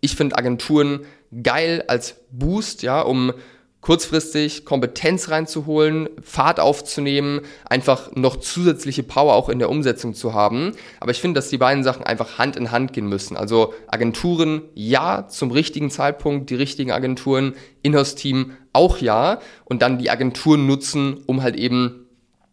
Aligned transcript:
ich 0.00 0.16
finde 0.16 0.36
Agenturen 0.36 1.00
geil 1.42 1.84
als 1.86 2.16
Boost, 2.30 2.82
ja, 2.82 3.00
um 3.00 3.32
kurzfristig 3.80 4.64
Kompetenz 4.64 5.30
reinzuholen, 5.30 6.08
Fahrt 6.20 6.58
aufzunehmen, 6.58 7.42
einfach 7.64 8.10
noch 8.16 8.36
zusätzliche 8.36 9.04
Power 9.04 9.34
auch 9.34 9.48
in 9.48 9.60
der 9.60 9.70
Umsetzung 9.70 10.14
zu 10.14 10.34
haben. 10.34 10.72
Aber 11.00 11.12
ich 11.12 11.20
finde, 11.20 11.38
dass 11.38 11.48
die 11.48 11.58
beiden 11.58 11.84
Sachen 11.84 12.04
einfach 12.04 12.38
Hand 12.38 12.56
in 12.56 12.72
Hand 12.72 12.92
gehen 12.92 13.08
müssen. 13.08 13.36
Also 13.36 13.72
Agenturen 13.86 14.62
ja 14.74 15.28
zum 15.28 15.52
richtigen 15.52 15.90
Zeitpunkt, 15.90 16.50
die 16.50 16.56
richtigen 16.56 16.90
Agenturen, 16.90 17.54
Inhouse-Team 17.82 18.52
auch 18.72 18.98
ja 18.98 19.40
und 19.64 19.80
dann 19.80 19.98
die 19.98 20.10
Agenturen 20.10 20.66
nutzen, 20.66 21.22
um 21.26 21.42
halt 21.42 21.56
eben 21.56 22.07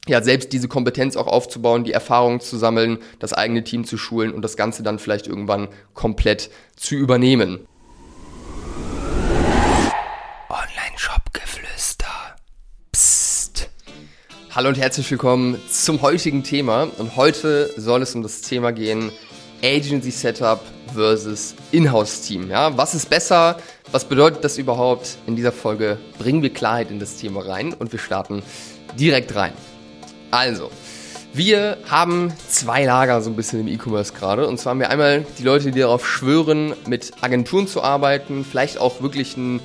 ja, 0.07 0.21
selbst 0.21 0.53
diese 0.53 0.67
Kompetenz 0.67 1.17
auch 1.17 1.27
aufzubauen, 1.27 1.83
die 1.83 1.91
Erfahrung 1.91 2.39
zu 2.39 2.57
sammeln, 2.57 2.99
das 3.19 3.33
eigene 3.33 3.63
Team 3.63 3.85
zu 3.85 3.97
schulen 3.97 4.31
und 4.31 4.41
das 4.41 4.55
Ganze 4.57 4.83
dann 4.83 4.99
vielleicht 4.99 5.27
irgendwann 5.27 5.67
komplett 5.93 6.49
zu 6.75 6.95
übernehmen. 6.95 7.67
Hallo 14.51 14.69
und 14.69 14.77
herzlich 14.77 15.11
willkommen 15.11 15.59
zum 15.69 16.01
heutigen 16.01 16.41
Thema. 16.41 16.83
Und 16.97 17.17
heute 17.17 17.73
soll 17.75 18.01
es 18.03 18.15
um 18.15 18.23
das 18.23 18.39
Thema 18.39 18.71
gehen, 18.71 19.11
Agency 19.61 20.11
Setup 20.11 20.61
versus 20.93 21.55
Inhouse 21.73 22.21
Team. 22.21 22.49
Ja, 22.49 22.77
was 22.77 22.95
ist 22.95 23.09
besser? 23.09 23.57
Was 23.91 24.05
bedeutet 24.05 24.45
das 24.45 24.57
überhaupt? 24.57 25.17
In 25.27 25.35
dieser 25.35 25.51
Folge 25.51 25.97
bringen 26.19 26.41
wir 26.41 26.53
Klarheit 26.53 26.89
in 26.89 26.99
das 26.99 27.17
Thema 27.17 27.45
rein 27.45 27.73
und 27.73 27.91
wir 27.91 27.99
starten 27.99 28.43
direkt 28.97 29.35
rein. 29.35 29.51
Also, 30.35 30.69
wir 31.33 31.77
haben 31.87 32.33
zwei 32.49 32.83
Lager 32.83 33.21
so 33.21 33.29
ein 33.29 33.37
bisschen 33.37 33.61
im 33.61 33.69
E-Commerce 33.69 34.11
gerade. 34.11 34.49
Und 34.49 34.59
zwar 34.59 34.71
haben 34.71 34.81
wir 34.81 34.89
einmal 34.89 35.25
die 35.39 35.43
Leute, 35.43 35.71
die 35.71 35.79
darauf 35.79 36.05
schwören, 36.05 36.73
mit 36.87 37.13
Agenturen 37.21 37.67
zu 37.67 37.81
arbeiten, 37.81 38.43
vielleicht 38.43 38.77
auch 38.77 39.01
wirklich 39.01 39.37
ein 39.37 39.61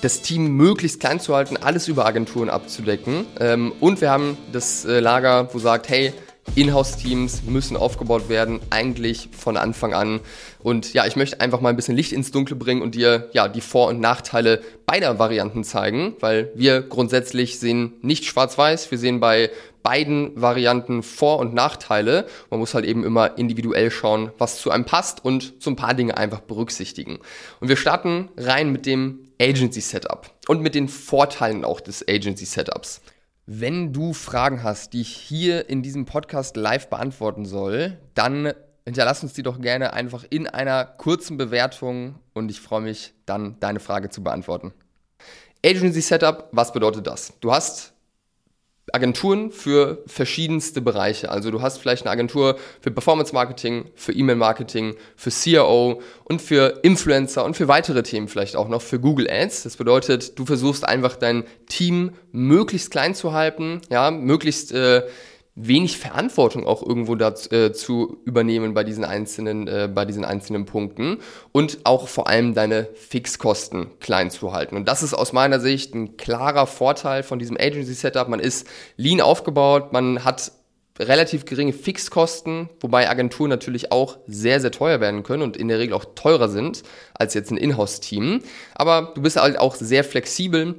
das 0.00 0.20
Team 0.22 0.56
möglichst 0.56 0.98
klein 0.98 1.20
zu 1.20 1.36
halten, 1.36 1.58
alles 1.58 1.86
über 1.86 2.06
Agenturen 2.06 2.50
abzudecken. 2.50 3.24
Ähm, 3.38 3.72
und 3.78 4.00
wir 4.00 4.10
haben 4.10 4.36
das 4.50 4.84
äh, 4.84 4.98
Lager, 4.98 5.48
wo 5.52 5.60
sagt, 5.60 5.88
hey, 5.90 6.12
Inhouse-Teams 6.54 7.42
müssen 7.46 7.76
aufgebaut 7.76 8.28
werden, 8.28 8.60
eigentlich 8.70 9.28
von 9.36 9.56
Anfang 9.56 9.94
an. 9.94 10.20
Und 10.62 10.92
ja, 10.92 11.06
ich 11.06 11.16
möchte 11.16 11.40
einfach 11.40 11.60
mal 11.60 11.68
ein 11.68 11.76
bisschen 11.76 11.96
Licht 11.96 12.12
ins 12.12 12.32
Dunkle 12.32 12.56
bringen 12.56 12.82
und 12.82 12.94
dir 12.94 13.30
ja 13.32 13.48
die 13.48 13.60
Vor- 13.60 13.88
und 13.88 14.00
Nachteile 14.00 14.60
beider 14.84 15.18
Varianten 15.18 15.64
zeigen, 15.64 16.16
weil 16.20 16.50
wir 16.54 16.82
grundsätzlich 16.82 17.58
sehen 17.58 17.94
nicht 18.02 18.24
schwarz-weiß, 18.24 18.90
wir 18.90 18.98
sehen 18.98 19.20
bei 19.20 19.50
beiden 19.82 20.40
Varianten 20.40 21.02
Vor- 21.02 21.38
und 21.38 21.54
Nachteile. 21.54 22.26
Man 22.50 22.60
muss 22.60 22.74
halt 22.74 22.84
eben 22.84 23.04
immer 23.04 23.38
individuell 23.38 23.90
schauen, 23.90 24.30
was 24.38 24.60
zu 24.60 24.70
einem 24.70 24.84
passt 24.84 25.24
und 25.24 25.54
so 25.58 25.70
ein 25.70 25.76
paar 25.76 25.94
Dinge 25.94 26.16
einfach 26.16 26.40
berücksichtigen. 26.40 27.20
Und 27.60 27.68
wir 27.68 27.76
starten 27.76 28.28
rein 28.36 28.72
mit 28.72 28.86
dem 28.86 29.20
Agency 29.40 29.80
Setup 29.80 30.30
und 30.48 30.60
mit 30.60 30.74
den 30.74 30.88
Vorteilen 30.88 31.64
auch 31.64 31.80
des 31.80 32.06
Agency 32.06 32.44
Setups. 32.44 33.00
Wenn 33.52 33.92
du 33.92 34.12
Fragen 34.12 34.62
hast, 34.62 34.92
die 34.92 35.00
ich 35.00 35.08
hier 35.08 35.68
in 35.68 35.82
diesem 35.82 36.04
Podcast 36.04 36.56
live 36.56 36.88
beantworten 36.88 37.44
soll, 37.44 37.98
dann 38.14 38.52
hinterlass 38.84 39.24
uns 39.24 39.32
die 39.32 39.42
doch 39.42 39.60
gerne 39.60 39.92
einfach 39.92 40.24
in 40.30 40.46
einer 40.46 40.84
kurzen 40.84 41.36
Bewertung 41.36 42.20
und 42.32 42.48
ich 42.48 42.60
freue 42.60 42.82
mich 42.82 43.12
dann, 43.26 43.58
deine 43.58 43.80
Frage 43.80 44.08
zu 44.08 44.22
beantworten. 44.22 44.72
Agency 45.66 46.00
Setup, 46.00 46.48
was 46.52 46.72
bedeutet 46.72 47.08
das? 47.08 47.32
Du 47.40 47.50
hast 47.50 47.89
Agenturen 48.94 49.50
für 49.50 50.02
verschiedenste 50.06 50.80
Bereiche. 50.80 51.30
Also 51.30 51.50
du 51.50 51.62
hast 51.62 51.78
vielleicht 51.78 52.04
eine 52.04 52.10
Agentur 52.10 52.58
für 52.80 52.90
Performance 52.90 53.34
Marketing, 53.34 53.86
für 53.94 54.12
E-Mail 54.12 54.36
Marketing, 54.36 54.94
für 55.16 55.30
CRO 55.30 56.00
und 56.24 56.42
für 56.42 56.80
Influencer 56.82 57.44
und 57.44 57.56
für 57.56 57.68
weitere 57.68 58.02
Themen 58.02 58.28
vielleicht 58.28 58.56
auch 58.56 58.68
noch 58.68 58.82
für 58.82 58.98
Google 58.98 59.28
Ads. 59.30 59.62
Das 59.64 59.76
bedeutet, 59.76 60.38
du 60.38 60.46
versuchst 60.46 60.86
einfach 60.86 61.16
dein 61.16 61.44
Team 61.68 62.12
möglichst 62.32 62.90
klein 62.90 63.14
zu 63.14 63.32
halten, 63.32 63.80
ja, 63.90 64.10
möglichst 64.10 64.72
äh, 64.72 65.02
wenig 65.54 65.98
Verantwortung 65.98 66.66
auch 66.66 66.82
irgendwo 66.82 67.14
dazu 67.16 67.50
äh, 67.54 67.72
zu 67.72 68.18
übernehmen 68.24 68.72
bei 68.74 68.84
diesen 68.84 69.04
einzelnen, 69.04 69.66
äh, 69.66 69.88
bei 69.92 70.04
diesen 70.04 70.24
einzelnen 70.24 70.64
Punkten 70.64 71.18
und 71.52 71.80
auch 71.84 72.08
vor 72.08 72.28
allem 72.28 72.54
deine 72.54 72.88
Fixkosten 72.94 73.98
klein 74.00 74.30
zu 74.30 74.52
halten. 74.52 74.76
Und 74.76 74.88
das 74.88 75.02
ist 75.02 75.14
aus 75.14 75.32
meiner 75.32 75.60
Sicht 75.60 75.94
ein 75.94 76.16
klarer 76.16 76.66
Vorteil 76.66 77.22
von 77.22 77.38
diesem 77.38 77.56
Agency 77.58 77.94
Setup. 77.94 78.28
Man 78.28 78.40
ist 78.40 78.66
lean 78.96 79.20
aufgebaut, 79.20 79.92
man 79.92 80.24
hat 80.24 80.52
relativ 80.98 81.46
geringe 81.46 81.72
Fixkosten, 81.72 82.68
wobei 82.80 83.08
Agenturen 83.08 83.48
natürlich 83.48 83.90
auch 83.90 84.18
sehr, 84.26 84.60
sehr 84.60 84.70
teuer 84.70 85.00
werden 85.00 85.22
können 85.22 85.42
und 85.42 85.56
in 85.56 85.68
der 85.68 85.78
Regel 85.78 85.94
auch 85.94 86.04
teurer 86.14 86.48
sind 86.48 86.82
als 87.14 87.34
jetzt 87.34 87.50
ein 87.50 87.56
Inhouse-Team. 87.56 88.42
Aber 88.74 89.12
du 89.14 89.22
bist 89.22 89.36
halt 89.36 89.58
auch 89.58 89.74
sehr 89.74 90.04
flexibel 90.04 90.76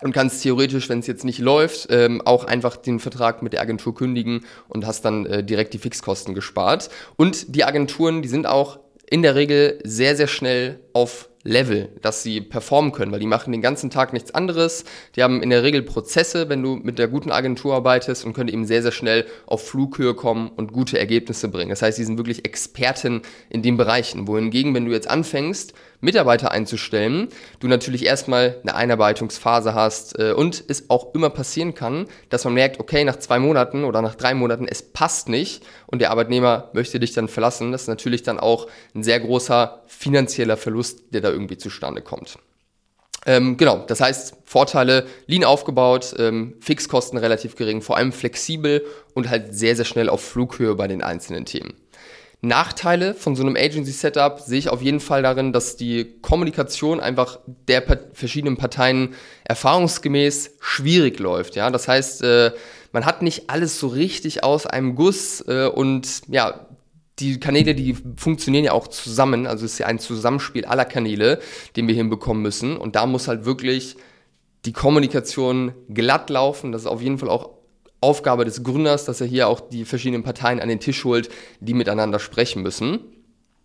und 0.00 0.12
kannst 0.12 0.42
theoretisch, 0.42 0.88
wenn 0.88 1.00
es 1.00 1.06
jetzt 1.06 1.24
nicht 1.24 1.38
läuft, 1.38 1.88
ähm, 1.90 2.22
auch 2.24 2.44
einfach 2.44 2.76
den 2.76 3.00
Vertrag 3.00 3.42
mit 3.42 3.52
der 3.52 3.60
Agentur 3.60 3.94
kündigen 3.94 4.44
und 4.68 4.86
hast 4.86 5.04
dann 5.04 5.26
äh, 5.26 5.44
direkt 5.44 5.74
die 5.74 5.78
Fixkosten 5.78 6.34
gespart. 6.34 6.90
Und 7.16 7.54
die 7.54 7.64
Agenturen, 7.64 8.22
die 8.22 8.28
sind 8.28 8.46
auch 8.46 8.78
in 9.10 9.22
der 9.22 9.34
Regel 9.34 9.80
sehr, 9.84 10.16
sehr 10.16 10.28
schnell 10.28 10.80
auf 10.92 11.28
Level, 11.48 11.88
dass 12.02 12.22
sie 12.22 12.40
performen 12.40 12.92
können, 12.92 13.10
weil 13.10 13.20
die 13.20 13.26
machen 13.26 13.52
den 13.52 13.62
ganzen 13.62 13.90
Tag 13.90 14.12
nichts 14.12 14.34
anderes. 14.34 14.84
Die 15.16 15.22
haben 15.22 15.42
in 15.42 15.50
der 15.50 15.62
Regel 15.62 15.82
Prozesse, 15.82 16.48
wenn 16.48 16.62
du 16.62 16.76
mit 16.76 16.98
der 16.98 17.08
guten 17.08 17.32
Agentur 17.32 17.74
arbeitest 17.74 18.24
und 18.24 18.34
können 18.34 18.48
eben 18.48 18.66
sehr, 18.66 18.82
sehr 18.82 18.92
schnell 18.92 19.26
auf 19.46 19.66
Flughöhe 19.66 20.14
kommen 20.14 20.50
und 20.54 20.72
gute 20.72 20.98
Ergebnisse 20.98 21.48
bringen. 21.48 21.70
Das 21.70 21.82
heißt, 21.82 21.96
sie 21.96 22.04
sind 22.04 22.18
wirklich 22.18 22.44
Experten 22.44 23.22
in 23.48 23.62
den 23.62 23.76
Bereichen. 23.76 24.28
Wohingegen, 24.28 24.74
wenn 24.74 24.84
du 24.84 24.92
jetzt 24.92 25.08
anfängst, 25.08 25.74
Mitarbeiter 26.00 26.52
einzustellen, 26.52 27.28
du 27.58 27.66
natürlich 27.66 28.04
erstmal 28.04 28.58
eine 28.62 28.74
Einarbeitungsphase 28.74 29.74
hast 29.74 30.18
äh, 30.18 30.32
und 30.32 30.62
es 30.68 30.90
auch 30.90 31.12
immer 31.14 31.30
passieren 31.30 31.74
kann, 31.74 32.06
dass 32.28 32.44
man 32.44 32.54
merkt, 32.54 32.78
okay, 32.78 33.02
nach 33.02 33.16
zwei 33.16 33.40
Monaten 33.40 33.82
oder 33.82 34.00
nach 34.00 34.14
drei 34.14 34.34
Monaten, 34.34 34.68
es 34.68 34.82
passt 34.82 35.28
nicht 35.28 35.64
und 35.86 36.00
der 36.00 36.10
Arbeitnehmer 36.10 36.70
möchte 36.72 37.00
dich 37.00 37.14
dann 37.14 37.26
verlassen. 37.26 37.72
Das 37.72 37.82
ist 37.82 37.88
natürlich 37.88 38.22
dann 38.22 38.38
auch 38.38 38.68
ein 38.94 39.02
sehr 39.02 39.18
großer 39.18 39.82
finanzieller 39.86 40.56
Verlust, 40.56 41.02
der 41.12 41.20
da 41.20 41.30
irgendwie 41.38 41.56
zustande 41.56 42.02
kommt. 42.02 42.38
Ähm, 43.26 43.56
genau, 43.56 43.84
das 43.86 44.00
heißt, 44.00 44.34
Vorteile, 44.44 45.06
lean 45.26 45.44
aufgebaut, 45.44 46.14
ähm, 46.18 46.54
Fixkosten 46.60 47.18
relativ 47.18 47.56
gering, 47.56 47.82
vor 47.82 47.96
allem 47.96 48.12
flexibel 48.12 48.84
und 49.14 49.28
halt 49.28 49.54
sehr, 49.54 49.76
sehr 49.76 49.84
schnell 49.84 50.08
auf 50.08 50.22
Flughöhe 50.22 50.74
bei 50.74 50.88
den 50.88 51.02
einzelnen 51.02 51.44
Themen. 51.44 51.74
Nachteile 52.40 53.14
von 53.14 53.34
so 53.34 53.42
einem 53.42 53.56
Agency-Setup 53.56 54.40
sehe 54.40 54.60
ich 54.60 54.68
auf 54.68 54.80
jeden 54.80 55.00
Fall 55.00 55.22
darin, 55.22 55.52
dass 55.52 55.76
die 55.76 56.20
Kommunikation 56.22 57.00
einfach 57.00 57.40
der 57.66 57.82
verschiedenen 58.12 58.56
Parteien 58.56 59.14
erfahrungsgemäß 59.44 60.52
schwierig 60.60 61.18
läuft. 61.18 61.56
Ja, 61.56 61.70
das 61.70 61.88
heißt, 61.88 62.22
äh, 62.22 62.52
man 62.92 63.04
hat 63.04 63.22
nicht 63.22 63.50
alles 63.50 63.80
so 63.80 63.88
richtig 63.88 64.44
aus 64.44 64.66
einem 64.66 64.94
Guss 64.94 65.44
äh, 65.48 65.66
und 65.66 66.22
ja, 66.28 66.66
die 67.20 67.40
Kanäle, 67.40 67.74
die 67.74 67.96
funktionieren 68.16 68.64
ja 68.64 68.72
auch 68.72 68.88
zusammen. 68.88 69.46
Also 69.46 69.64
es 69.64 69.72
ist 69.74 69.78
ja 69.78 69.86
ein 69.86 69.98
Zusammenspiel 69.98 70.64
aller 70.64 70.84
Kanäle, 70.84 71.40
den 71.76 71.88
wir 71.88 71.94
hinbekommen 71.94 72.42
müssen. 72.42 72.76
Und 72.76 72.96
da 72.96 73.06
muss 73.06 73.28
halt 73.28 73.44
wirklich 73.44 73.96
die 74.64 74.72
Kommunikation 74.72 75.72
glatt 75.92 76.30
laufen. 76.30 76.72
Das 76.72 76.82
ist 76.82 76.86
auf 76.86 77.02
jeden 77.02 77.18
Fall 77.18 77.28
auch 77.28 77.50
Aufgabe 78.00 78.44
des 78.44 78.62
Gründers, 78.62 79.04
dass 79.04 79.20
er 79.20 79.26
hier 79.26 79.48
auch 79.48 79.60
die 79.60 79.84
verschiedenen 79.84 80.22
Parteien 80.22 80.60
an 80.60 80.68
den 80.68 80.80
Tisch 80.80 81.04
holt, 81.04 81.28
die 81.60 81.74
miteinander 81.74 82.20
sprechen 82.20 82.62
müssen. 82.62 83.00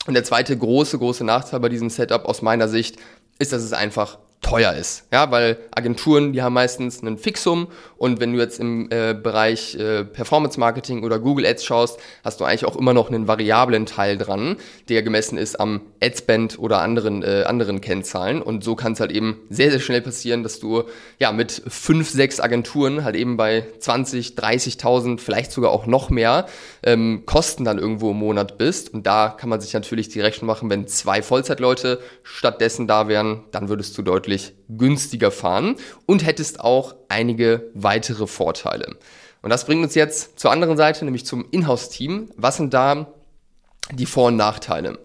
Und 0.07 0.15
der 0.15 0.23
zweite 0.23 0.57
große, 0.57 0.97
große 0.97 1.23
Nachteil 1.23 1.59
bei 1.59 1.69
diesem 1.69 1.89
Setup 1.89 2.25
aus 2.25 2.41
meiner 2.41 2.67
Sicht 2.67 2.97
ist, 3.39 3.53
dass 3.53 3.63
es 3.63 3.73
einfach 3.73 4.17
teuer 4.43 4.73
ist. 4.73 5.05
Ja, 5.11 5.31
weil 5.31 5.57
Agenturen, 5.71 6.33
die 6.33 6.43
haben 6.43 6.53
meistens 6.53 7.01
einen 7.01 7.17
Fixum 7.17 7.67
und 7.97 8.19
wenn 8.19 8.33
du 8.33 8.39
jetzt 8.39 8.59
im 8.59 8.89
äh, 8.91 9.13
Bereich 9.13 9.75
äh, 9.75 10.03
Performance 10.03 10.59
Marketing 10.59 11.03
oder 11.03 11.19
Google 11.19 11.45
Ads 11.45 11.63
schaust, 11.63 11.99
hast 12.23 12.39
du 12.39 12.43
eigentlich 12.43 12.65
auch 12.65 12.75
immer 12.75 12.93
noch 12.93 13.09
einen 13.09 13.29
variablen 13.29 13.85
Teil 13.85 14.17
dran, 14.17 14.57
der 14.89 15.03
gemessen 15.03 15.37
ist 15.37 15.57
am 15.57 15.79
Adspend 16.03 16.59
oder 16.59 16.81
anderen, 16.81 17.23
äh, 17.23 17.43
anderen 17.47 17.79
Kennzahlen. 17.79 18.41
Und 18.41 18.63
so 18.65 18.75
kann 18.75 18.91
es 18.91 18.99
halt 18.99 19.11
eben 19.11 19.39
sehr, 19.49 19.71
sehr 19.71 19.79
schnell 19.79 20.01
passieren, 20.01 20.43
dass 20.43 20.59
du 20.59 20.83
ja 21.17 21.31
mit 21.31 21.63
fünf, 21.65 22.09
sechs 22.09 22.41
Agenturen 22.41 23.05
halt 23.05 23.15
eben 23.15 23.37
bei 23.37 23.65
20, 23.79 24.35
30.000, 24.35 25.21
vielleicht 25.21 25.53
sogar 25.53 25.71
auch 25.71 25.85
noch 25.85 26.09
mehr 26.09 26.47
ähm, 26.83 27.23
Kosten 27.25 27.63
dann 27.63 27.79
irgendwo 27.79 28.11
im 28.11 28.17
Monat 28.17 28.57
bist. 28.57 28.93
Und 28.93 29.07
da 29.07 29.29
kann 29.29 29.49
man 29.49 29.61
sich 29.61 29.73
natürlich 29.73 30.09
die 30.09 30.19
Rechnung 30.19 30.47
machen, 30.47 30.69
wenn 30.69 30.87
zwei 30.87 31.21
Vollzeitleute 31.21 32.01
stattdessen 32.23 32.85
da 32.85 33.07
wären, 33.07 33.43
dann 33.51 33.69
würdest 33.69 33.97
du 33.97 34.01
deutlich 34.01 34.32
günstiger 34.69 35.31
fahren 35.31 35.75
und 36.05 36.25
hättest 36.25 36.59
auch 36.59 36.95
einige 37.09 37.69
weitere 37.73 38.27
Vorteile. 38.27 38.97
Und 39.41 39.49
das 39.49 39.65
bringt 39.65 39.83
uns 39.83 39.95
jetzt 39.95 40.39
zur 40.39 40.51
anderen 40.51 40.77
Seite, 40.77 41.03
nämlich 41.05 41.25
zum 41.25 41.45
Inhouse-Team. 41.51 42.31
Was 42.37 42.57
sind 42.57 42.73
da 42.73 43.13
die 43.91 44.05
Vor- 44.05 44.27
und 44.27 44.37
Nachteile? 44.37 44.99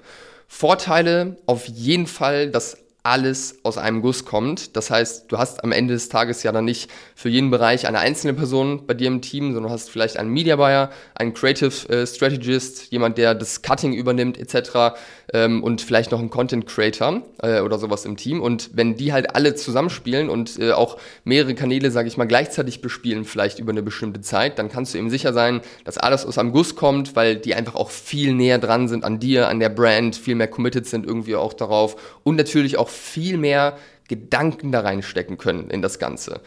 Vorteile 0.47 1.37
auf 1.47 1.67
jeden 1.67 2.07
Fall, 2.07 2.51
dass 2.51 2.79
alles 3.09 3.59
aus 3.63 3.79
einem 3.79 4.03
Guss 4.03 4.25
kommt. 4.25 4.77
Das 4.77 4.91
heißt, 4.91 5.33
du 5.33 5.39
hast 5.39 5.65
am 5.65 5.73
Ende 5.73 5.95
des 5.95 6.11
Tages 6.11 6.43
ja 6.43 6.53
dann 6.53 6.67
nicht 6.67 6.91
für 7.15 7.31
jeden 7.31 7.51
Bereich 7.51 7.87
eine 7.87 7.99
einzelne 8.01 8.35
Person 8.35 8.87
bei 8.87 8.95
dir 8.95 9.09
im 9.09 9.23
Team, 9.23 9.55
sondern 9.55 9.73
hast 9.73 9.89
vielleicht 9.91 10.19
einen 10.19 10.31
Media 10.31 10.57
Buyer, 10.57 10.91
einen 11.15 11.33
Creative 11.33 11.89
äh, 11.89 12.07
Strategist, 12.07 12.93
jemand, 12.93 13.17
der 13.17 13.35
das 13.35 13.63
Cutting 13.63 13.95
übernimmt 13.95 14.39
etc. 14.39 14.99
Ähm, 15.33 15.65
und 15.65 15.81
vielleicht 15.81 16.11
noch 16.11 16.19
einen 16.19 16.29
Content 16.29 16.67
Creator 16.67 17.23
äh, 17.43 17.61
oder 17.61 17.79
sowas 17.79 18.05
im 18.05 18.17
Team. 18.17 18.43
Und 18.43 18.71
wenn 18.75 18.95
die 18.95 19.13
halt 19.13 19.35
alle 19.35 19.55
zusammenspielen 19.55 20.29
und 20.29 20.59
äh, 20.59 20.73
auch 20.73 20.99
mehrere 21.25 21.55
Kanäle, 21.55 21.91
sage 21.91 22.09
ich 22.09 22.19
mal, 22.19 22.27
gleichzeitig 22.27 22.83
bespielen, 22.83 23.25
vielleicht 23.25 23.59
über 23.59 23.73
eine 23.73 23.83
bestimmte 23.83 24.21
Zeit, 24.21 24.59
dann 24.59 24.69
kannst 24.69 24.93
du 24.93 24.99
eben 24.99 25.09
sicher 25.09 25.33
sein, 25.33 25.63
dass 25.85 25.97
alles 25.97 26.27
aus 26.27 26.37
einem 26.37 26.53
Guss 26.53 26.77
kommt, 26.77 27.17
weil 27.17 27.37
die 27.37 27.55
einfach 27.55 27.75
auch 27.75 27.91
viel 27.91 28.35
näher 28.35 28.59
dran 28.59 28.87
sind 28.87 29.05
an 29.05 29.19
dir, 29.19 29.49
an 29.49 29.61
der 29.61 29.71
Brand, 29.71 30.15
viel 30.15 30.35
mehr 30.35 30.49
committed 30.49 30.87
sind 30.87 31.07
irgendwie 31.07 31.37
auch 31.37 31.55
darauf 31.55 31.97
und 32.25 32.37
natürlich 32.37 32.77
auch 32.79 32.89
viel 32.99 33.37
mehr 33.37 33.79
Gedanken 34.09 34.73
da 34.73 34.81
reinstecken 34.81 35.39
können 35.39 35.71
in 35.71 35.83
das 35.83 35.99
Ganze. 35.99 36.41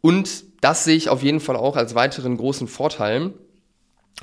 Und 0.00 0.44
das 0.60 0.84
sehe 0.84 0.96
ich 0.96 1.08
auf 1.08 1.22
jeden 1.22 1.40
Fall 1.40 1.56
auch 1.56 1.76
als 1.76 1.94
weiteren 1.94 2.36
großen 2.36 2.68
Vorteil, 2.68 3.32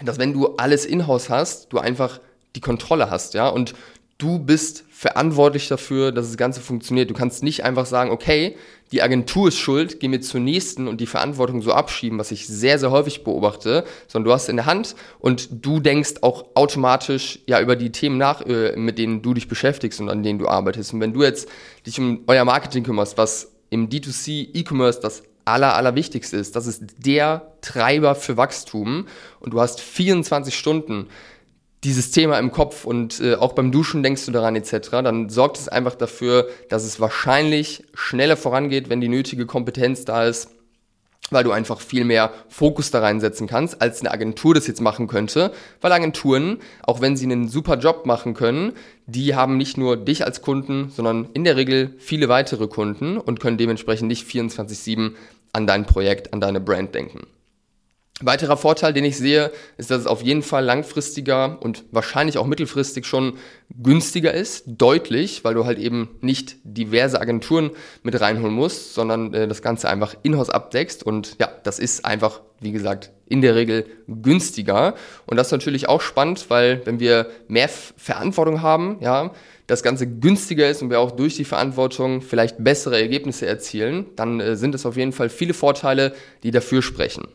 dass 0.04 0.20
wenn 0.20 0.34
du 0.34 0.56
alles 0.58 0.86
in-house 0.86 1.30
hast, 1.30 1.74
du 1.74 1.80
einfach 1.80 2.20
die 2.56 2.62
Kontrolle 2.62 3.10
hast, 3.10 3.34
ja, 3.34 3.48
und 3.48 3.74
du 4.18 4.40
bist 4.40 4.84
verantwortlich 5.02 5.68
dafür, 5.68 6.12
dass 6.12 6.28
das 6.28 6.38
Ganze 6.38 6.62
funktioniert. 6.62 7.10
Du 7.10 7.16
kannst 7.16 7.42
nicht 7.42 7.64
einfach 7.64 7.88
sagen, 7.88 8.12
okay, 8.12 8.56
die 8.92 9.02
Agentur 9.02 9.48
ist 9.48 9.58
schuld, 9.58 10.00
geh 10.00 10.08
mir 10.08 10.22
zur 10.22 10.42
nächsten 10.42 10.88
und 10.88 11.02
die 11.02 11.08
Verantwortung 11.08 11.64
so 11.64 11.74
abschieben, 11.74 12.20
was 12.20 12.30
ich 12.30 12.46
sehr, 12.46 12.78
sehr 12.78 12.92
häufig 12.92 13.24
beobachte, 13.24 13.84
sondern 14.08 14.26
du 14.26 14.32
hast 14.32 14.48
in 14.48 14.58
der 14.58 14.68
Hand 14.68 14.96
und 15.18 15.66
du 15.66 15.80
denkst 15.80 16.22
auch 16.22 16.46
automatisch 16.54 17.40
ja 17.48 17.60
über 17.60 17.76
die 17.76 17.92
Themen 17.92 18.20
nach, 18.20 18.46
äh, 18.46 18.76
mit 18.76 19.00
denen 19.00 19.24
du 19.24 19.34
dich 19.34 19.48
beschäftigst 19.48 20.00
und 20.00 20.08
an 20.08 20.22
denen 20.22 20.38
du 20.38 20.48
arbeitest. 20.48 20.94
Und 20.94 21.00
wenn 21.00 21.14
du 21.14 21.24
jetzt 21.24 21.50
dich 21.88 22.00
um 22.00 22.22
euer 22.28 22.46
Marketing 22.46 22.84
kümmerst, 22.84 23.18
was 23.18 23.54
im 23.72 23.90
D2C 23.90 24.50
E-Commerce 24.54 25.00
das 25.02 25.24
aller, 25.46 25.76
allerwichtigste 25.76 26.38
ist, 26.38 26.56
das 26.56 26.68
ist 26.68 26.84
der 27.00 27.54
Treiber 27.62 28.14
für 28.14 28.38
Wachstum 28.38 29.08
und 29.40 29.52
du 29.52 29.62
hast 29.62 29.82
24 29.82 30.56
Stunden 30.56 31.08
dieses 31.84 32.12
Thema 32.12 32.38
im 32.38 32.52
Kopf 32.52 32.86
und 32.86 33.20
äh, 33.22 33.36
auch 33.36 33.54
beim 33.54 33.72
Duschen 33.72 34.04
denkst 34.04 34.26
du 34.26 34.32
daran 34.32 34.56
etc., 34.56 34.90
dann 34.92 35.30
sorgt 35.30 35.58
es 35.58 35.68
einfach 35.68 35.96
dafür, 35.96 36.48
dass 36.70 36.84
es 36.84 37.00
wahrscheinlich 37.00 37.84
schneller 37.94 38.38
vorangeht, 38.38 38.90
wenn 38.90 39.02
die 39.02 39.10
nötige 39.10 39.48
Kompetenz 39.48 40.06
da 40.06 40.26
ist, 40.26 40.50
weil 41.32 41.44
du 41.44 41.52
einfach 41.52 41.80
viel 41.82 42.04
mehr 42.04 42.32
Fokus 42.50 42.92
da 42.92 43.00
reinsetzen 43.00 43.48
kannst, 43.48 43.82
als 43.82 44.02
eine 44.02 44.12
Agentur 44.12 44.54
das 44.54 44.68
jetzt 44.68 44.82
machen 44.82 45.08
könnte, 45.08 45.52
weil 45.80 45.92
Agenturen, 45.92 46.60
auch 46.84 47.02
wenn 47.02 47.18
sie 47.18 47.26
einen 47.26 47.48
super 47.48 47.78
Job 47.78 48.06
machen 48.06 48.36
können, 48.36 48.74
die 49.08 49.34
haben 49.34 49.58
nicht 49.58 49.78
nur 49.78 49.98
dich 49.98 50.26
als 50.26 50.42
Kunden, 50.42 50.92
sondern 50.96 51.30
in 51.34 51.44
der 51.44 51.56
Regel 51.56 51.96
viele 51.98 52.30
weitere 52.30 52.68
Kunden 52.68 53.18
und 53.18 53.40
können 53.40 53.58
dementsprechend 53.58 54.08
nicht 54.08 54.28
24/7 54.28 55.16
an 55.54 55.68
dein 55.68 55.86
Projekt, 55.86 56.34
an 56.34 56.42
deine 56.42 56.62
Brand 56.62 56.94
denken. 56.94 57.28
Weiterer 58.22 58.58
Vorteil, 58.58 58.94
den 58.94 59.06
ich 59.06 59.18
sehe, 59.18 59.52
ist, 59.78 59.92
dass 59.92 60.02
es 60.02 60.08
auf 60.08 60.22
jeden 60.22 60.44
Fall 60.44 60.64
langfristiger 60.64 61.58
und 61.62 61.84
wahrscheinlich 61.92 62.38
auch 62.38 62.46
mittelfristig 62.46 63.06
schon 63.06 63.38
günstiger 63.82 64.34
ist, 64.34 64.64
deutlich, 64.68 65.44
weil 65.44 65.54
du 65.54 65.66
halt 65.66 65.80
eben 65.80 66.10
nicht 66.22 66.58
diverse 66.64 67.20
Agenturen 67.20 67.72
mit 68.04 68.20
reinholen 68.20 68.54
musst, 68.54 68.94
sondern 68.94 69.34
äh, 69.34 69.48
das 69.48 69.62
Ganze 69.62 69.90
einfach 69.90 70.16
in-house 70.24 70.50
abdeckst. 70.50 71.04
Und 71.04 71.36
ja, 71.40 71.50
das 71.64 71.80
ist 71.80 72.06
einfach, 72.06 72.42
wie 72.60 72.72
gesagt, 72.72 73.12
in 73.28 73.42
der 73.42 73.56
Regel 73.56 73.86
günstiger. 74.08 74.96
Und 75.26 75.38
das 75.38 75.48
ist 75.48 75.52
natürlich 75.52 75.88
auch 75.88 76.02
spannend, 76.02 76.50
weil 76.50 76.82
wenn 76.86 77.00
wir 77.00 77.28
mehr 77.48 77.70
Verantwortung 77.70 78.62
haben, 78.62 78.98
ja, 79.00 79.32
das 79.68 79.84
Ganze 79.84 80.06
günstiger 80.06 80.70
ist 80.70 80.82
und 80.82 80.90
wir 80.90 81.00
auch 81.00 81.12
durch 81.12 81.38
die 81.38 81.46
Verantwortung 81.46 82.22
vielleicht 82.22 82.62
bessere 82.62 83.00
Ergebnisse 83.00 83.46
erzielen, 83.46 84.06
dann 84.18 84.40
äh, 84.42 84.56
sind 84.58 84.76
es 84.76 84.86
auf 84.86 84.98
jeden 84.98 85.14
Fall 85.14 85.30
viele 85.30 85.54
Vorteile, 85.54 86.14
die 86.44 86.52
dafür 86.52 86.82
sprechen 86.82 87.28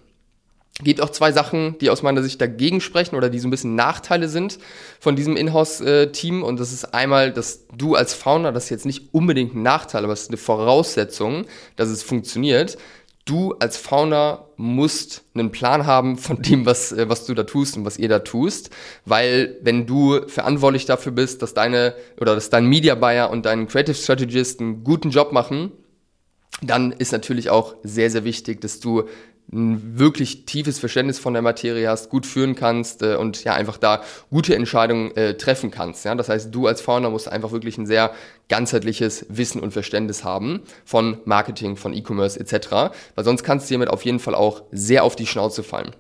gibt 0.83 1.01
auch 1.01 1.11
zwei 1.11 1.33
Sachen, 1.33 1.79
die 1.79 1.89
aus 1.89 2.03
meiner 2.03 2.23
Sicht 2.23 2.41
dagegen 2.41 2.81
sprechen 2.81 3.17
oder 3.17 3.31
die 3.31 3.39
so 3.39 3.49
ein 3.49 3.51
bisschen 3.51 3.75
Nachteile 3.75 4.29
sind 4.29 4.59
von 5.01 5.17
diesem 5.17 5.37
Inhouse-Team. 5.37 6.43
Und 6.43 6.61
das 6.61 6.73
ist 6.73 6.93
einmal, 6.93 7.33
dass 7.33 7.67
du 7.75 7.95
als 7.95 8.13
Founder, 8.13 8.53
das 8.53 8.65
ist 8.65 8.71
jetzt 8.71 8.87
nicht 8.87 9.15
unbedingt 9.15 9.55
ein 9.55 9.63
Nachteil, 9.63 10.05
aber 10.05 10.13
es 10.13 10.23
ist 10.23 10.31
eine 10.31 10.37
Voraussetzung, 10.37 11.47
dass 11.77 11.89
es 11.89 12.03
funktioniert. 12.03 12.77
Du 13.25 13.55
als 13.55 13.77
Founder 13.77 14.51
musst 14.57 15.25
einen 15.35 15.51
Plan 15.51 15.87
haben 15.87 16.17
von 16.19 16.43
dem, 16.43 16.67
was, 16.67 16.93
äh, 16.93 17.09
was 17.09 17.25
du 17.27 17.35
da 17.35 17.43
tust 17.43 17.77
und 17.77 17.85
was 17.85 17.99
ihr 17.99 18.09
da 18.09 18.21
tust. 18.21 18.71
Weil 19.05 19.57
wenn 19.63 19.87
du 19.87 20.29
verantwortlich 20.29 20.85
dafür 20.85 21.11
bist, 21.11 21.43
dass 21.43 21.55
deine 21.55 21.95
oder 22.21 22.35
dass 22.35 22.51
dein 22.51 22.67
Media 22.67 22.95
Buyer 22.95 23.31
und 23.31 23.47
dein 23.47 23.67
Creative 23.67 23.97
Strategist 23.97 24.61
einen 24.61 24.85
guten 24.85 25.11
Job 25.11 25.33
machen, 25.33 25.73
dann 26.63 26.93
ist 26.93 27.13
natürlich 27.13 27.51
auch 27.51 27.75
sehr, 27.83 28.11
sehr 28.11 28.25
wichtig, 28.25 28.61
dass 28.61 28.79
du 28.79 29.09
ein 29.53 29.99
wirklich 29.99 30.45
tiefes 30.45 30.79
Verständnis 30.79 31.19
von 31.19 31.33
der 31.33 31.43
Materie 31.43 31.89
hast, 31.89 32.11
gut 32.11 32.27
führen 32.27 32.57
kannst 32.57 33.03
äh, 33.03 33.15
und 33.15 33.45
ja 33.45 33.55
einfach 33.55 33.79
da 33.79 34.03
gute 34.31 34.55
Entscheidungen 34.55 35.17
äh, 35.17 35.35
treffen 35.35 35.71
kannst. 35.71 36.05
Ja? 36.05 36.15
Das 36.15 36.29
heißt, 36.29 36.55
du 36.55 36.67
als 36.67 36.81
Founder 36.81 37.11
musst 37.11 37.29
einfach 37.29 37.53
wirklich 37.53 37.79
ein 37.79 37.87
sehr 37.87 38.13
ganzheitliches 38.49 39.27
Wissen 39.29 39.61
und 39.61 39.73
Verständnis 39.73 40.25
haben 40.25 40.63
von 40.85 41.19
Marketing, 41.25 41.77
von 41.77 41.93
E-Commerce 41.93 42.39
etc., 42.41 42.93
weil 43.15 43.25
sonst 43.25 43.45
kannst 43.45 43.67
du 43.67 43.69
hiermit 43.69 43.89
auf 43.89 44.05
jeden 44.05 44.19
Fall 44.19 44.35
auch 44.35 44.63
sehr 44.73 45.05
auf 45.05 45.17
die 45.17 45.27
Schnauze 45.27 45.63
fallen. 45.63 45.95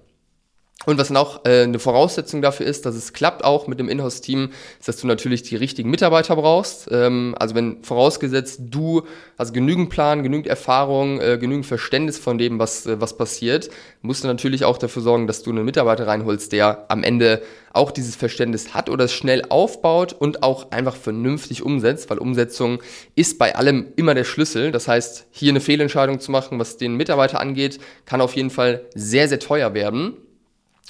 Und 0.84 0.98
was 0.98 1.10
noch 1.10 1.44
äh, 1.44 1.62
eine 1.62 1.78
Voraussetzung 1.78 2.42
dafür 2.42 2.66
ist, 2.66 2.84
dass 2.86 2.94
es 2.94 3.12
klappt 3.12 3.42
auch 3.42 3.66
mit 3.66 3.80
dem 3.80 3.88
Inhouse-Team, 3.88 4.50
ist, 4.78 4.86
dass 4.86 4.98
du 4.98 5.06
natürlich 5.06 5.42
die 5.42 5.56
richtigen 5.56 5.90
Mitarbeiter 5.90 6.36
brauchst. 6.36 6.88
Ähm, 6.92 7.34
also 7.40 7.54
wenn 7.54 7.82
vorausgesetzt 7.82 8.60
du 8.66 9.02
hast 9.38 9.54
genügend 9.54 9.90
Plan, 9.90 10.22
genügend 10.22 10.46
Erfahrung, 10.46 11.20
äh, 11.20 11.38
genügend 11.38 11.66
Verständnis 11.66 12.18
von 12.18 12.36
dem, 12.36 12.58
was, 12.58 12.86
äh, 12.86 13.00
was 13.00 13.16
passiert, 13.16 13.70
musst 14.02 14.22
du 14.22 14.28
natürlich 14.28 14.64
auch 14.64 14.76
dafür 14.76 15.02
sorgen, 15.02 15.26
dass 15.26 15.42
du 15.42 15.50
einen 15.50 15.64
Mitarbeiter 15.64 16.06
reinholst, 16.06 16.52
der 16.52 16.84
am 16.88 17.02
Ende 17.02 17.42
auch 17.72 17.90
dieses 17.90 18.14
Verständnis 18.14 18.74
hat 18.74 18.88
oder 18.88 19.06
es 19.06 19.12
schnell 19.12 19.44
aufbaut 19.48 20.12
und 20.12 20.42
auch 20.42 20.70
einfach 20.70 20.94
vernünftig 20.94 21.62
umsetzt, 21.62 22.10
weil 22.10 22.18
Umsetzung 22.18 22.80
ist 23.16 23.38
bei 23.38 23.56
allem 23.56 23.86
immer 23.96 24.14
der 24.14 24.24
Schlüssel. 24.24 24.70
Das 24.70 24.86
heißt, 24.88 25.26
hier 25.30 25.50
eine 25.50 25.60
Fehlentscheidung 25.60 26.20
zu 26.20 26.30
machen, 26.30 26.58
was 26.60 26.76
den 26.76 26.96
Mitarbeiter 26.96 27.40
angeht, 27.40 27.80
kann 28.04 28.20
auf 28.20 28.36
jeden 28.36 28.50
Fall 28.50 28.82
sehr, 28.94 29.26
sehr 29.28 29.40
teuer 29.40 29.74
werden 29.74 30.18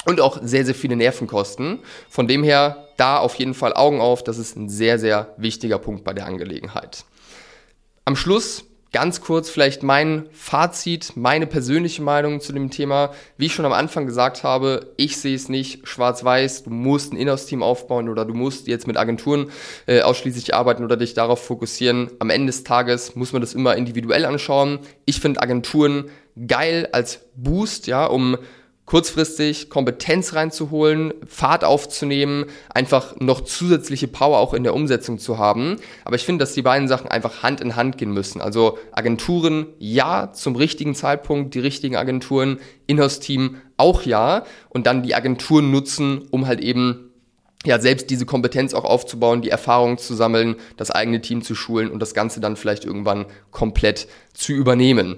und 0.07 0.21
auch 0.21 0.39
sehr, 0.43 0.65
sehr 0.65 0.75
viele 0.75 0.97
Nervenkosten. 0.97 1.81
Von 2.09 2.27
dem 2.27 2.43
her 2.43 2.89
da 2.97 3.19
auf 3.19 3.35
jeden 3.35 3.55
Fall 3.55 3.75
Augen 3.75 4.01
auf, 4.01 4.25
das 4.25 4.39
ist 4.39 4.57
ein 4.57 4.69
sehr, 4.69 4.99
sehr 4.99 5.35
wichtiger 5.37 5.79
Punkt 5.79 6.05
bei 6.05 6.15
der 6.15 6.27
Angelegenheit. 6.27 7.05
Am 8.05 8.17
Schluss 8.17 8.65
ganz 8.93 9.21
kurz 9.21 9.51
vielleicht 9.51 9.83
mein 9.83 10.27
Fazit, 10.33 11.13
meine 11.17 11.47
persönliche 11.47 12.03
Meinung 12.03 12.41
zu 12.41 12.53
dem 12.55 12.71
Thema. 12.71 13.13
Wie 13.37 13.47
ich 13.47 13.55
schon 13.55 13.67
am 13.67 13.73
Anfang 13.73 14.07
gesagt 14.07 14.43
habe, 14.43 14.95
ich 14.97 15.19
sehe 15.19 15.35
es 15.35 15.51
nicht 15.51 15.87
schwarz-weiß, 15.87 16.63
du 16.63 16.71
musst 16.71 17.13
ein 17.13 17.19
Inhouse-Team 17.19 17.63
aufbauen 17.63 18.09
oder 18.09 18.25
du 18.25 18.33
musst 18.33 18.69
jetzt 18.69 18.87
mit 18.87 18.97
Agenturen 18.97 19.51
äh, 19.87 20.01
ausschließlich 20.01 20.55
arbeiten 20.55 20.85
oder 20.85 20.97
dich 20.97 21.13
darauf 21.13 21.45
fokussieren. 21.45 22.11
Am 22.21 22.31
Ende 22.31 22.47
des 22.47 22.65
Tages 22.65 23.17
muss 23.17 23.33
man 23.33 23.43
das 23.43 23.55
immer 23.55 23.77
individuell 23.77 24.25
anschauen. 24.25 24.79
Ich 25.05 25.21
finde 25.21 25.43
Agenturen 25.43 26.09
geil 26.47 26.89
als 26.93 27.21
Boost, 27.35 27.89
ja, 27.89 28.07
um 28.07 28.39
kurzfristig 28.87 29.69
Kompetenz 29.69 30.35
reinzuholen, 30.35 31.13
Fahrt 31.27 31.65
aufzunehmen, 31.65 32.47
einfach 32.73 33.17
noch 33.19 33.43
zusätzliche 33.43 34.09
Power 34.09 34.39
auch 34.39 34.55
in 34.55 34.63
der 34.63 34.75
Umsetzung 34.75 35.19
zu 35.19 35.39
haben. 35.39 35.77
Aber 36.05 36.17
ich 36.17 36.25
finde, 36.25 36.45
dass 36.45 36.55
die 36.55 36.63
beiden 36.63 36.89
Sachen 36.89 37.09
einfach 37.09 37.43
Hand 37.43 37.61
in 37.61 37.77
Hand 37.77 37.99
gehen 37.99 38.13
müssen. 38.13 38.41
Also 38.41 38.79
Agenturen 38.93 39.67
ja 39.79 40.33
zum 40.33 40.57
richtigen 40.57 40.95
Zeitpunkt, 40.95 41.55
die 41.55 41.61
richtigen 41.61 41.97
Agenturen, 41.97 42.59
Inhouse-Team 42.87 43.57
auch 43.77 44.03
ja 44.03 44.45
und 44.69 44.87
dann 44.87 45.03
die 45.03 45.15
Agenturen 45.15 45.71
nutzen, 45.71 46.23
um 46.31 46.47
halt 46.47 46.61
eben 46.61 47.11
ja, 47.65 47.81
selbst 47.81 48.11
diese 48.11 48.27
Kompetenz 48.27 48.75
auch 48.75 48.85
aufzubauen, 48.85 49.43
die 49.43 49.51
Erfahrung 49.51 49.99
zu 49.99 50.15
sammeln, 50.15 50.55
das 50.77 50.93
eigene 50.93 51.21
Team 51.21 51.43
zu 51.43 51.57
schulen 51.57 51.91
und 51.91 51.99
das 51.99 52.15
Ganze 52.15 52.41
dann 52.41 52.55
vielleicht 52.55 52.85
irgendwann 52.85 53.27
komplett 53.51 54.07
zu 54.33 54.53
übernehmen. 54.53 55.17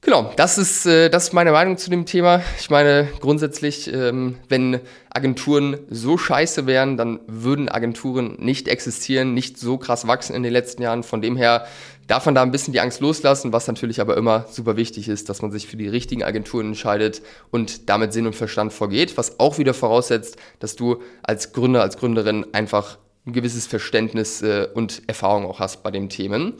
Genau, 0.00 0.32
das 0.36 0.58
ist, 0.58 0.86
äh, 0.86 1.10
das 1.10 1.24
ist 1.24 1.32
meine 1.32 1.50
Meinung 1.50 1.76
zu 1.76 1.90
dem 1.90 2.06
Thema. 2.06 2.40
Ich 2.60 2.70
meine, 2.70 3.08
grundsätzlich, 3.20 3.92
ähm, 3.92 4.36
wenn 4.48 4.80
Agenturen 5.10 5.76
so 5.90 6.16
scheiße 6.16 6.66
wären, 6.68 6.96
dann 6.96 7.18
würden 7.26 7.68
Agenturen 7.68 8.36
nicht 8.38 8.68
existieren, 8.68 9.34
nicht 9.34 9.58
so 9.58 9.76
krass 9.76 10.06
wachsen 10.06 10.36
in 10.36 10.44
den 10.44 10.52
letzten 10.52 10.82
Jahren. 10.82 11.02
Von 11.02 11.20
dem 11.20 11.36
her 11.36 11.66
darf 12.06 12.26
man 12.26 12.36
da 12.36 12.42
ein 12.42 12.52
bisschen 12.52 12.72
die 12.72 12.80
Angst 12.80 13.00
loslassen, 13.00 13.52
was 13.52 13.66
natürlich 13.66 14.00
aber 14.00 14.16
immer 14.16 14.46
super 14.48 14.76
wichtig 14.76 15.08
ist, 15.08 15.28
dass 15.28 15.42
man 15.42 15.50
sich 15.50 15.66
für 15.66 15.76
die 15.76 15.88
richtigen 15.88 16.22
Agenturen 16.22 16.68
entscheidet 16.68 17.20
und 17.50 17.88
damit 17.88 18.12
Sinn 18.12 18.26
und 18.26 18.36
Verstand 18.36 18.72
vorgeht, 18.72 19.16
was 19.16 19.40
auch 19.40 19.58
wieder 19.58 19.74
voraussetzt, 19.74 20.36
dass 20.60 20.76
du 20.76 21.02
als 21.24 21.52
Gründer, 21.52 21.82
als 21.82 21.98
Gründerin 21.98 22.46
einfach 22.52 22.98
ein 23.26 23.32
gewisses 23.32 23.66
Verständnis 23.66 24.42
äh, 24.42 24.68
und 24.72 25.02
Erfahrung 25.08 25.44
auch 25.44 25.58
hast 25.58 25.82
bei 25.82 25.90
den 25.90 26.08
Themen. 26.08 26.54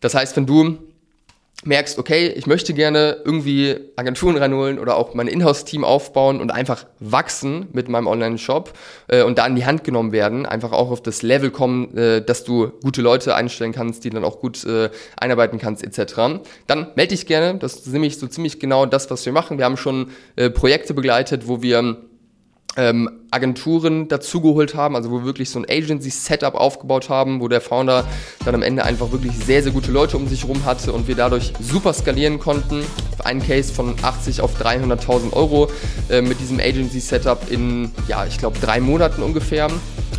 Das 0.00 0.14
heißt, 0.14 0.36
wenn 0.36 0.44
du 0.44 0.78
merkst, 1.66 1.98
okay, 1.98 2.28
ich 2.28 2.46
möchte 2.46 2.74
gerne 2.74 3.18
irgendwie 3.24 3.76
Agenturen 3.96 4.36
reinholen 4.36 4.78
oder 4.78 4.96
auch 4.96 5.14
mein 5.14 5.28
Inhouse-Team 5.28 5.84
aufbauen 5.84 6.40
und 6.40 6.50
einfach 6.50 6.86
wachsen 7.00 7.68
mit 7.72 7.88
meinem 7.88 8.06
Online-Shop 8.06 8.72
äh, 9.08 9.22
und 9.22 9.38
da 9.38 9.46
in 9.46 9.56
die 9.56 9.66
Hand 9.66 9.84
genommen 9.84 10.12
werden, 10.12 10.46
einfach 10.46 10.72
auch 10.72 10.90
auf 10.90 11.02
das 11.02 11.22
Level 11.22 11.50
kommen, 11.50 11.96
äh, 11.96 12.24
dass 12.24 12.44
du 12.44 12.72
gute 12.82 13.02
Leute 13.02 13.34
einstellen 13.34 13.72
kannst, 13.72 14.04
die 14.04 14.10
dann 14.10 14.24
auch 14.24 14.40
gut 14.40 14.64
äh, 14.64 14.90
einarbeiten 15.16 15.58
kannst 15.58 15.84
etc., 15.84 16.40
dann 16.66 16.88
melde 16.94 17.14
dich 17.14 17.26
gerne. 17.26 17.58
Das 17.58 17.74
ist 17.74 17.86
nämlich 17.88 18.18
so 18.18 18.26
ziemlich 18.26 18.60
genau 18.60 18.86
das, 18.86 19.10
was 19.10 19.24
wir 19.26 19.32
machen. 19.32 19.58
Wir 19.58 19.64
haben 19.64 19.76
schon 19.76 20.10
äh, 20.36 20.50
Projekte 20.50 20.94
begleitet, 20.94 21.48
wo 21.48 21.62
wir 21.62 21.96
ähm, 22.76 23.10
Agenturen 23.30 24.08
dazugeholt 24.08 24.74
haben, 24.74 24.96
also 24.96 25.10
wo 25.10 25.18
wir 25.18 25.24
wirklich 25.24 25.50
so 25.50 25.58
ein 25.58 25.66
Agency-Setup 25.68 26.54
aufgebaut 26.54 27.08
haben, 27.08 27.40
wo 27.40 27.48
der 27.48 27.60
Founder 27.60 28.06
dann 28.44 28.54
am 28.54 28.62
Ende 28.62 28.84
einfach 28.84 29.12
wirklich 29.12 29.32
sehr, 29.36 29.62
sehr 29.62 29.72
gute 29.72 29.92
Leute 29.92 30.16
um 30.16 30.28
sich 30.28 30.42
herum 30.42 30.64
hatte 30.64 30.92
und 30.92 31.08
wir 31.08 31.14
dadurch 31.14 31.52
super 31.60 31.92
skalieren 31.92 32.38
konnten. 32.38 32.84
Ein 33.22 33.40
Case 33.44 33.72
von 33.72 33.94
80 34.02 34.40
auf 34.40 34.60
300.000 34.60 35.32
Euro 35.32 35.70
äh, 36.10 36.20
mit 36.20 36.40
diesem 36.40 36.60
Agency-Setup 36.60 37.50
in, 37.50 37.90
ja, 38.08 38.26
ich 38.26 38.38
glaube, 38.38 38.58
drei 38.58 38.80
Monaten 38.80 39.22
ungefähr. 39.22 39.68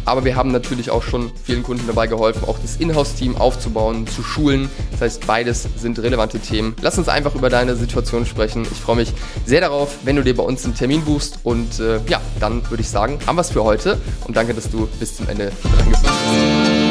Aber 0.05 0.24
wir 0.24 0.35
haben 0.35 0.51
natürlich 0.51 0.91
auch 0.91 1.03
schon 1.03 1.31
vielen 1.43 1.63
Kunden 1.63 1.85
dabei 1.88 2.07
geholfen, 2.07 2.43
auch 2.47 2.59
das 2.59 2.77
Inhouse-Team 2.77 3.35
aufzubauen, 3.38 4.07
zu 4.07 4.24
schulen. 4.24 4.69
Das 4.91 5.01
heißt, 5.01 5.27
beides 5.27 5.67
sind 5.75 6.00
relevante 6.00 6.39
Themen. 6.39 6.75
Lass 6.81 6.97
uns 6.97 7.09
einfach 7.09 7.35
über 7.35 7.50
deine 7.50 7.75
Situation 7.75 8.25
sprechen. 8.25 8.63
Ich 8.71 8.79
freue 8.79 8.97
mich 8.97 9.13
sehr 9.45 9.62
darauf, 9.62 9.97
wenn 10.03 10.15
du 10.15 10.24
dir 10.24 10.35
bei 10.35 10.43
uns 10.43 10.63
einen 10.63 10.75
Termin 10.75 11.03
buchst. 11.03 11.39
Und 11.43 11.79
äh, 11.79 12.00
ja, 12.07 12.21
dann 12.39 12.69
würde 12.69 12.81
ich 12.81 12.89
sagen, 12.89 13.19
haben 13.25 13.35
wir 13.35 13.41
es 13.41 13.51
für 13.51 13.63
heute. 13.63 14.00
Und 14.25 14.38
danke, 14.38 14.53
dass 14.53 14.69
du 14.69 14.88
bis 15.00 15.17
zum 15.17 15.27
Ende 15.27 15.51
dran 15.62 15.91
geblieben 15.91 16.01
bist. 16.01 16.85